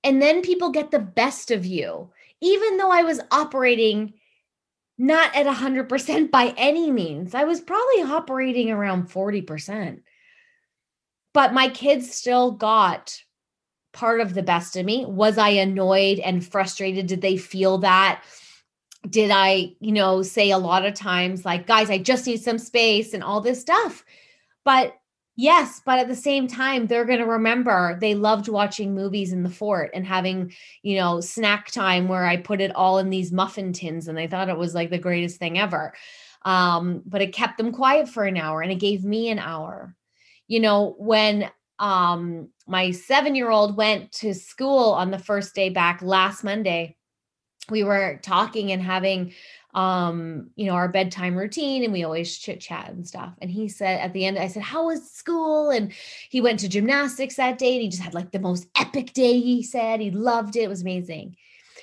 And 0.03 0.21
then 0.21 0.41
people 0.41 0.69
get 0.69 0.91
the 0.91 0.99
best 0.99 1.49
of 1.49 1.65
you, 1.65 2.11
even 2.41 2.77
though 2.77 2.91
I 2.91 3.03
was 3.03 3.21
operating 3.31 4.13
not 4.97 5.35
at 5.35 5.47
100% 5.47 6.29
by 6.29 6.53
any 6.55 6.91
means. 6.91 7.33
I 7.33 7.45
was 7.45 7.59
probably 7.59 8.03
operating 8.03 8.69
around 8.69 9.09
40%. 9.09 10.01
But 11.33 11.53
my 11.53 11.69
kids 11.69 12.13
still 12.13 12.51
got 12.51 13.19
part 13.91 14.21
of 14.21 14.33
the 14.33 14.43
best 14.43 14.75
of 14.75 14.85
me. 14.85 15.05
Was 15.05 15.37
I 15.37 15.49
annoyed 15.49 16.19
and 16.19 16.45
frustrated? 16.45 17.07
Did 17.07 17.21
they 17.21 17.37
feel 17.37 17.79
that? 17.79 18.23
did 19.09 19.31
I, 19.31 19.73
you 19.79 19.91
know, 19.91 20.21
say 20.21 20.51
a 20.51 20.57
lot 20.57 20.85
of 20.85 20.93
times, 20.93 21.43
like, 21.43 21.67
guys, 21.67 21.89
I 21.89 21.97
just 21.97 22.25
need 22.25 22.41
some 22.41 22.57
space 22.57 23.13
and 23.13 23.23
all 23.23 23.41
this 23.41 23.59
stuff. 23.59 24.05
But 24.63 24.95
yes, 25.35 25.81
but 25.85 25.99
at 25.99 26.07
the 26.07 26.15
same 26.15 26.47
time, 26.47 26.87
they're 26.87 27.05
going 27.05 27.19
to 27.19 27.25
remember 27.25 27.97
they 27.99 28.15
loved 28.15 28.47
watching 28.47 28.95
movies 28.95 29.33
in 29.33 29.43
the 29.43 29.49
fort 29.49 29.91
and 29.93 30.05
having, 30.05 30.53
you 30.83 30.97
know, 30.97 31.19
snack 31.19 31.69
time 31.69 32.07
where 32.07 32.25
I 32.25 32.37
put 32.37 32.61
it 32.61 32.75
all 32.75 32.99
in 32.99 33.09
these 33.09 33.31
muffin 33.31 33.73
tins 33.73 34.07
and 34.07 34.17
they 34.17 34.27
thought 34.27 34.49
it 34.49 34.57
was 34.57 34.73
like 34.73 34.89
the 34.89 34.97
greatest 34.97 35.37
thing 35.37 35.59
ever. 35.59 35.93
Um, 36.43 37.01
but 37.05 37.21
it 37.21 37.33
kept 37.33 37.57
them 37.57 37.71
quiet 37.71 38.07
for 38.07 38.23
an 38.23 38.37
hour 38.37 38.61
and 38.61 38.71
it 38.71 38.79
gave 38.79 39.03
me 39.03 39.29
an 39.29 39.39
hour. 39.39 39.95
You 40.53 40.59
know, 40.59 40.93
when 40.99 41.49
um 41.79 42.49
my 42.67 42.91
seven 42.91 43.33
year 43.33 43.49
old 43.49 43.75
went 43.75 44.11
to 44.11 44.35
school 44.35 44.91
on 44.91 45.09
the 45.09 45.17
first 45.17 45.55
day 45.55 45.69
back 45.69 46.03
last 46.03 46.43
Monday 46.43 46.95
we 47.71 47.83
were 47.83 48.19
talking 48.21 48.71
and 48.71 48.79
having 48.79 49.33
um 49.73 50.51
you 50.55 50.67
know 50.67 50.73
our 50.73 50.87
bedtime 50.87 51.35
routine 51.35 51.83
and 51.83 51.91
we 51.91 52.03
always 52.03 52.37
chit 52.37 52.59
chat 52.59 52.91
and 52.91 53.07
stuff. 53.07 53.33
And 53.41 53.49
he 53.49 53.67
said 53.67 53.99
at 53.99 54.13
the 54.13 54.25
end 54.25 54.37
i 54.37 54.47
said 54.47 54.61
how 54.61 54.85
was 54.85 55.09
school? 55.09 55.71
And 55.71 55.91
he 56.29 56.39
went 56.39 56.59
to 56.59 56.69
gymnastics 56.69 57.37
that 57.37 57.57
day 57.57 57.73
and 57.73 57.81
he 57.81 57.89
just 57.89 58.03
had 58.03 58.13
like 58.13 58.31
the 58.31 58.37
most 58.37 58.67
epic 58.77 59.11
day 59.13 59.39
he 59.39 59.63
said. 59.63 60.01
He 60.01 60.11
loved 60.11 60.55
it. 60.55 60.65
It 60.65 60.69
was 60.69 60.83
amazing. 60.83 61.35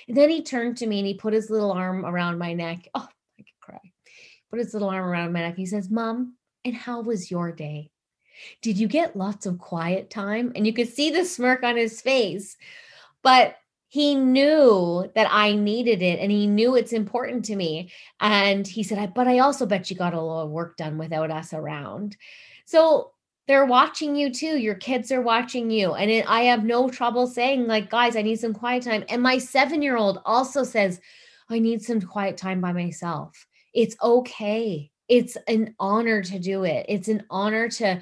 And 0.07 0.15
then 0.15 0.29
he 0.29 0.41
turned 0.41 0.77
to 0.77 0.87
me 0.87 0.99
and 0.99 1.07
he 1.07 1.15
put 1.15 1.33
his 1.33 1.49
little 1.49 1.73
arm 1.73 2.05
around 2.05 2.37
my 2.37 2.53
neck. 2.53 2.87
Oh 2.95 3.09
i 3.37 3.41
could 3.43 3.59
cry. 3.59 3.91
Put 4.49 4.59
his 4.59 4.71
little 4.71 4.89
arm 4.89 5.03
around 5.03 5.33
my 5.33 5.41
neck. 5.41 5.57
He 5.57 5.65
says 5.65 5.89
mom 5.89 6.37
and 6.63 6.73
how 6.73 7.01
was 7.01 7.29
your 7.29 7.51
day 7.51 7.91
did 8.61 8.77
you 8.77 8.87
get 8.87 9.15
lots 9.15 9.45
of 9.45 9.59
quiet 9.59 10.09
time 10.09 10.51
and 10.55 10.65
you 10.65 10.73
could 10.73 10.89
see 10.89 11.09
the 11.09 11.25
smirk 11.25 11.63
on 11.63 11.77
his 11.77 12.01
face 12.01 12.57
but 13.23 13.55
he 13.91 14.15
knew 14.15 15.11
that 15.15 15.27
I 15.29 15.53
needed 15.53 16.01
it 16.01 16.19
and 16.19 16.31
he 16.31 16.47
knew 16.47 16.75
it's 16.75 16.93
important 16.93 17.43
to 17.45 17.57
me. 17.57 17.91
And 18.21 18.65
he 18.65 18.83
said, 18.83 19.13
But 19.13 19.27
I 19.27 19.39
also 19.39 19.65
bet 19.65 19.89
you 19.89 19.97
got 19.97 20.13
a 20.13 20.21
lot 20.21 20.43
of 20.43 20.49
work 20.49 20.77
done 20.77 20.97
without 20.97 21.29
us 21.29 21.53
around. 21.53 22.15
So 22.63 23.11
they're 23.47 23.65
watching 23.65 24.15
you 24.15 24.31
too. 24.31 24.57
Your 24.57 24.75
kids 24.75 25.11
are 25.11 25.21
watching 25.21 25.69
you. 25.69 25.93
And 25.93 26.09
it, 26.09 26.25
I 26.29 26.43
have 26.43 26.63
no 26.63 26.89
trouble 26.89 27.27
saying, 27.27 27.67
like, 27.67 27.89
guys, 27.89 28.15
I 28.15 28.21
need 28.21 28.39
some 28.39 28.53
quiet 28.53 28.83
time. 28.83 29.03
And 29.09 29.21
my 29.21 29.37
seven 29.37 29.81
year 29.81 29.97
old 29.97 30.19
also 30.23 30.63
says, 30.63 31.01
I 31.49 31.59
need 31.59 31.81
some 31.81 31.99
quiet 31.99 32.37
time 32.37 32.61
by 32.61 32.71
myself. 32.71 33.45
It's 33.73 33.97
okay. 34.01 34.90
It's 35.11 35.37
an 35.47 35.75
honor 35.79 36.23
to 36.23 36.39
do 36.39 36.63
it. 36.63 36.85
It's 36.89 37.07
an 37.07 37.23
honor 37.29 37.69
to 37.69 37.99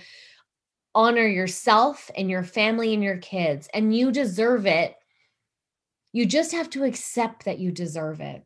honor 0.95 1.27
yourself 1.27 2.09
and 2.15 2.29
your 2.29 2.43
family 2.43 2.93
and 2.93 3.03
your 3.03 3.17
kids. 3.17 3.67
And 3.73 3.95
you 3.95 4.11
deserve 4.11 4.65
it 4.65 4.95
you 6.11 6.25
just 6.25 6.53
have 6.53 6.69
to 6.71 6.83
accept 6.83 7.45
that 7.45 7.59
you 7.59 7.71
deserve 7.71 8.19
it. 8.19 8.43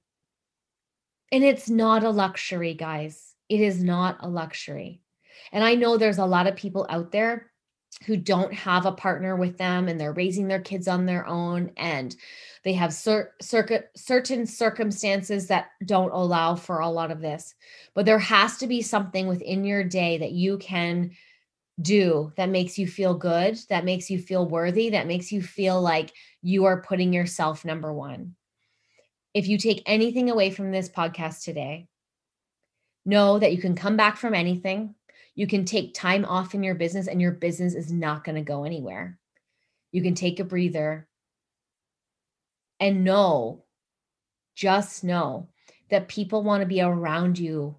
And 1.31 1.43
it's 1.43 1.69
not 1.69 2.03
a 2.03 2.09
luxury, 2.09 2.73
guys. 2.73 3.33
It 3.49 3.61
is 3.61 3.81
not 3.81 4.17
a 4.19 4.27
luxury. 4.27 5.01
And 5.51 5.63
I 5.63 5.75
know 5.75 5.97
there's 5.97 6.17
a 6.17 6.25
lot 6.25 6.47
of 6.47 6.55
people 6.55 6.85
out 6.89 7.11
there 7.11 7.51
who 8.05 8.17
don't 8.17 8.53
have 8.53 8.85
a 8.85 8.91
partner 8.91 9.35
with 9.35 9.57
them 9.57 9.87
and 9.87 9.99
they're 9.99 10.13
raising 10.13 10.47
their 10.47 10.61
kids 10.61 10.87
on 10.87 11.05
their 11.05 11.25
own 11.25 11.71
and 11.77 12.15
they 12.63 12.73
have 12.73 12.93
cer- 12.93 13.33
certain 13.41 14.45
circumstances 14.45 15.47
that 15.47 15.67
don't 15.85 16.11
allow 16.11 16.55
for 16.55 16.79
a 16.79 16.89
lot 16.89 17.11
of 17.11 17.21
this. 17.21 17.55
But 17.93 18.05
there 18.05 18.19
has 18.19 18.57
to 18.57 18.67
be 18.67 18.81
something 18.81 19.27
within 19.27 19.65
your 19.65 19.83
day 19.83 20.17
that 20.17 20.31
you 20.31 20.57
can 20.57 21.11
do 21.81 22.31
that 22.37 22.49
makes 22.49 22.77
you 22.77 22.87
feel 22.87 23.13
good, 23.15 23.59
that 23.69 23.85
makes 23.85 24.09
you 24.09 24.19
feel 24.19 24.47
worthy, 24.47 24.91
that 24.91 25.07
makes 25.07 25.31
you 25.31 25.41
feel 25.41 25.81
like 25.81 26.13
you 26.41 26.65
are 26.65 26.83
putting 26.83 27.11
yourself 27.11 27.65
number 27.65 27.91
one. 27.91 28.35
If 29.33 29.47
you 29.47 29.57
take 29.57 29.81
anything 29.85 30.29
away 30.29 30.51
from 30.51 30.71
this 30.71 30.87
podcast 30.87 31.43
today, 31.43 31.87
know 33.05 33.39
that 33.39 33.51
you 33.51 33.59
can 33.59 33.75
come 33.75 33.97
back 33.97 34.17
from 34.17 34.33
anything. 34.33 34.95
You 35.35 35.47
can 35.47 35.65
take 35.65 35.93
time 35.93 36.25
off 36.25 36.53
in 36.53 36.63
your 36.63 36.75
business, 36.75 37.07
and 37.07 37.21
your 37.21 37.31
business 37.31 37.73
is 37.73 37.91
not 37.91 38.23
going 38.23 38.35
to 38.35 38.41
go 38.41 38.63
anywhere. 38.63 39.17
You 39.91 40.01
can 40.01 40.15
take 40.15 40.39
a 40.39 40.43
breather 40.43 41.07
and 42.79 43.03
know, 43.03 43.63
just 44.55 45.03
know 45.03 45.49
that 45.89 46.07
people 46.07 46.43
want 46.43 46.61
to 46.61 46.67
be 46.67 46.81
around 46.81 47.39
you 47.39 47.77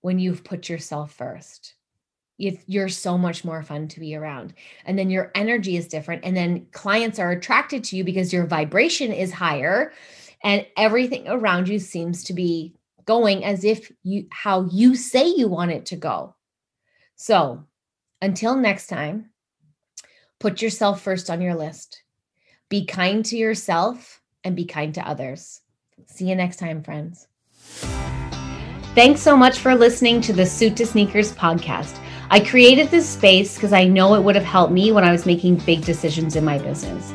when 0.00 0.18
you've 0.18 0.44
put 0.44 0.68
yourself 0.68 1.12
first 1.12 1.74
if 2.38 2.62
you're 2.66 2.88
so 2.88 3.16
much 3.16 3.44
more 3.44 3.62
fun 3.62 3.86
to 3.88 4.00
be 4.00 4.14
around 4.14 4.54
and 4.84 4.98
then 4.98 5.08
your 5.08 5.30
energy 5.34 5.76
is 5.76 5.86
different 5.86 6.24
and 6.24 6.36
then 6.36 6.66
clients 6.72 7.18
are 7.18 7.30
attracted 7.30 7.84
to 7.84 7.96
you 7.96 8.04
because 8.04 8.32
your 8.32 8.46
vibration 8.46 9.12
is 9.12 9.32
higher 9.32 9.92
and 10.42 10.66
everything 10.76 11.28
around 11.28 11.68
you 11.68 11.78
seems 11.78 12.24
to 12.24 12.32
be 12.32 12.74
going 13.04 13.44
as 13.44 13.64
if 13.64 13.90
you 14.02 14.26
how 14.30 14.68
you 14.70 14.94
say 14.96 15.28
you 15.28 15.48
want 15.48 15.70
it 15.70 15.86
to 15.86 15.96
go. 15.96 16.34
So 17.16 17.64
until 18.20 18.56
next 18.56 18.86
time 18.86 19.30
put 20.40 20.60
yourself 20.60 21.00
first 21.00 21.30
on 21.30 21.40
your 21.40 21.54
list. 21.54 22.02
Be 22.68 22.84
kind 22.84 23.24
to 23.26 23.36
yourself 23.36 24.20
and 24.42 24.54
be 24.54 24.64
kind 24.64 24.94
to 24.94 25.08
others. 25.08 25.60
See 26.06 26.28
you 26.28 26.34
next 26.34 26.58
time 26.58 26.82
friends. 26.82 27.28
Thanks 28.94 29.20
so 29.20 29.36
much 29.36 29.58
for 29.58 29.74
listening 29.74 30.20
to 30.20 30.32
the 30.32 30.46
suit 30.46 30.76
to 30.76 30.86
sneakers 30.86 31.32
podcast. 31.32 31.98
I 32.30 32.40
created 32.40 32.90
this 32.90 33.08
space 33.08 33.54
because 33.54 33.72
I 33.72 33.84
know 33.84 34.14
it 34.14 34.22
would 34.22 34.34
have 34.34 34.44
helped 34.44 34.72
me 34.72 34.92
when 34.92 35.04
I 35.04 35.12
was 35.12 35.26
making 35.26 35.56
big 35.56 35.84
decisions 35.84 36.36
in 36.36 36.44
my 36.44 36.58
business. 36.58 37.12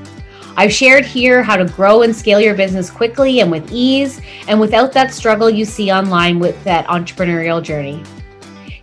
I've 0.60 0.74
shared 0.74 1.06
here 1.06 1.42
how 1.42 1.56
to 1.56 1.63
grow 1.63 2.01
and 2.01 2.13
scale 2.13 2.42
your 2.42 2.54
business 2.54 2.89
quickly 2.92 3.39
and 3.39 3.50
with 3.50 3.72
ease 3.72 4.20
and 4.50 4.60
without 4.60 4.92
that 4.92 5.13
struggle 5.13 5.50
you 5.50 5.63
see 5.63 5.89
online 5.89 6.38
with 6.38 6.62
that 6.66 6.86
entrepreneurial 6.88 7.63
journey. 7.63 8.04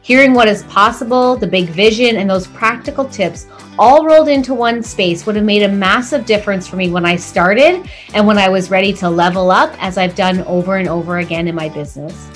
Hearing 0.00 0.32
what 0.32 0.48
is 0.48 0.62
possible, 0.62 1.36
the 1.36 1.46
big 1.46 1.66
vision, 1.66 2.16
and 2.16 2.30
those 2.30 2.46
practical 2.46 3.04
tips 3.04 3.46
all 3.78 4.06
rolled 4.06 4.28
into 4.28 4.54
one 4.54 4.82
space 4.82 5.26
would 5.26 5.36
have 5.36 5.44
made 5.44 5.64
a 5.64 5.68
massive 5.68 6.24
difference 6.24 6.66
for 6.66 6.76
me 6.76 6.90
when 6.90 7.04
I 7.04 7.16
started 7.16 7.86
and 8.14 8.26
when 8.26 8.38
I 8.38 8.48
was 8.48 8.70
ready 8.70 8.94
to 8.94 9.10
level 9.10 9.50
up, 9.50 9.74
as 9.78 9.98
I've 9.98 10.16
done 10.16 10.44
over 10.44 10.78
and 10.78 10.88
over 10.88 11.18
again 11.18 11.46
in 11.46 11.54
my 11.54 11.68
business. 11.68 12.30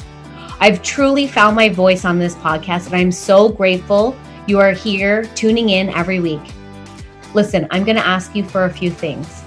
I've 0.61 0.83
truly 0.83 1.27
found 1.27 1.57
my 1.57 1.71
voice 1.71 2.05
on 2.05 2.19
this 2.19 2.35
podcast, 2.35 2.89
and 2.89 2.95
I'm 2.95 3.11
so 3.11 3.49
grateful 3.49 4.15
you 4.47 4.61
are 4.61 4.73
here 4.73 5.25
tuning 5.35 5.71
in 5.71 5.89
every 5.89 6.21
week. 6.21 6.43
Listen, 7.35 7.67
I'm 7.71 7.85
going 7.85 7.97
to 7.97 8.07
ask 8.07 8.35
you 8.35 8.45
for 8.45 8.65
a 8.65 8.73
few 8.73 8.91
things. 8.91 9.43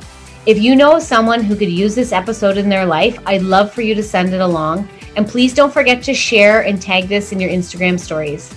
If 0.46 0.58
you 0.58 0.76
know 0.76 1.00
someone 1.00 1.42
who 1.42 1.56
could 1.56 1.72
use 1.72 1.96
this 1.96 2.12
episode 2.12 2.58
in 2.58 2.70
their 2.70 2.86
life, 2.86 3.18
I'd 3.26 3.44
love 3.44 3.74
for 3.74 3.82
you 3.82 3.96
to 3.96 4.04
send 4.04 4.34
it 4.34 4.42
along. 4.42 4.88
And 5.16 5.28
please 5.28 5.54
don't 5.54 5.74
forget 5.74 6.04
to 6.04 6.14
share 6.14 6.62
and 6.62 6.82
tag 6.82 7.08
this 7.08 7.32
in 7.32 7.40
your 7.40 7.50
Instagram 7.50 8.00
stories. 8.00 8.54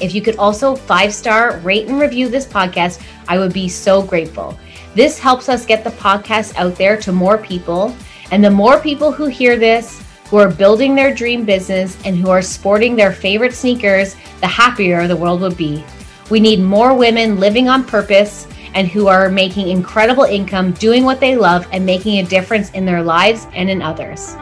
If 0.00 0.14
you 0.14 0.20
could 0.20 0.36
also 0.36 0.74
five 0.74 1.14
star 1.14 1.58
rate 1.58 1.88
and 1.88 2.00
review 2.00 2.28
this 2.28 2.46
podcast, 2.46 3.02
I 3.28 3.38
would 3.38 3.52
be 3.52 3.68
so 3.68 4.02
grateful. 4.02 4.58
This 4.94 5.18
helps 5.18 5.48
us 5.48 5.64
get 5.64 5.84
the 5.84 5.90
podcast 5.90 6.56
out 6.56 6.74
there 6.76 6.96
to 6.98 7.12
more 7.12 7.38
people. 7.38 7.94
And 8.30 8.44
the 8.44 8.50
more 8.50 8.80
people 8.80 9.12
who 9.12 9.26
hear 9.26 9.56
this, 9.56 10.02
who 10.28 10.38
are 10.38 10.50
building 10.50 10.94
their 10.94 11.14
dream 11.14 11.44
business, 11.44 11.96
and 12.04 12.16
who 12.16 12.30
are 12.30 12.42
sporting 12.42 12.96
their 12.96 13.12
favorite 13.12 13.54
sneakers, 13.54 14.16
the 14.40 14.46
happier 14.46 15.06
the 15.06 15.16
world 15.16 15.40
would 15.42 15.56
be. 15.56 15.84
We 16.32 16.40
need 16.40 16.60
more 16.60 16.94
women 16.94 17.38
living 17.38 17.68
on 17.68 17.84
purpose 17.84 18.48
and 18.72 18.88
who 18.88 19.06
are 19.06 19.28
making 19.28 19.68
incredible 19.68 20.24
income, 20.24 20.72
doing 20.72 21.04
what 21.04 21.20
they 21.20 21.36
love, 21.36 21.68
and 21.72 21.84
making 21.84 22.20
a 22.20 22.24
difference 22.24 22.70
in 22.70 22.86
their 22.86 23.02
lives 23.02 23.46
and 23.52 23.68
in 23.68 23.82
others. 23.82 24.34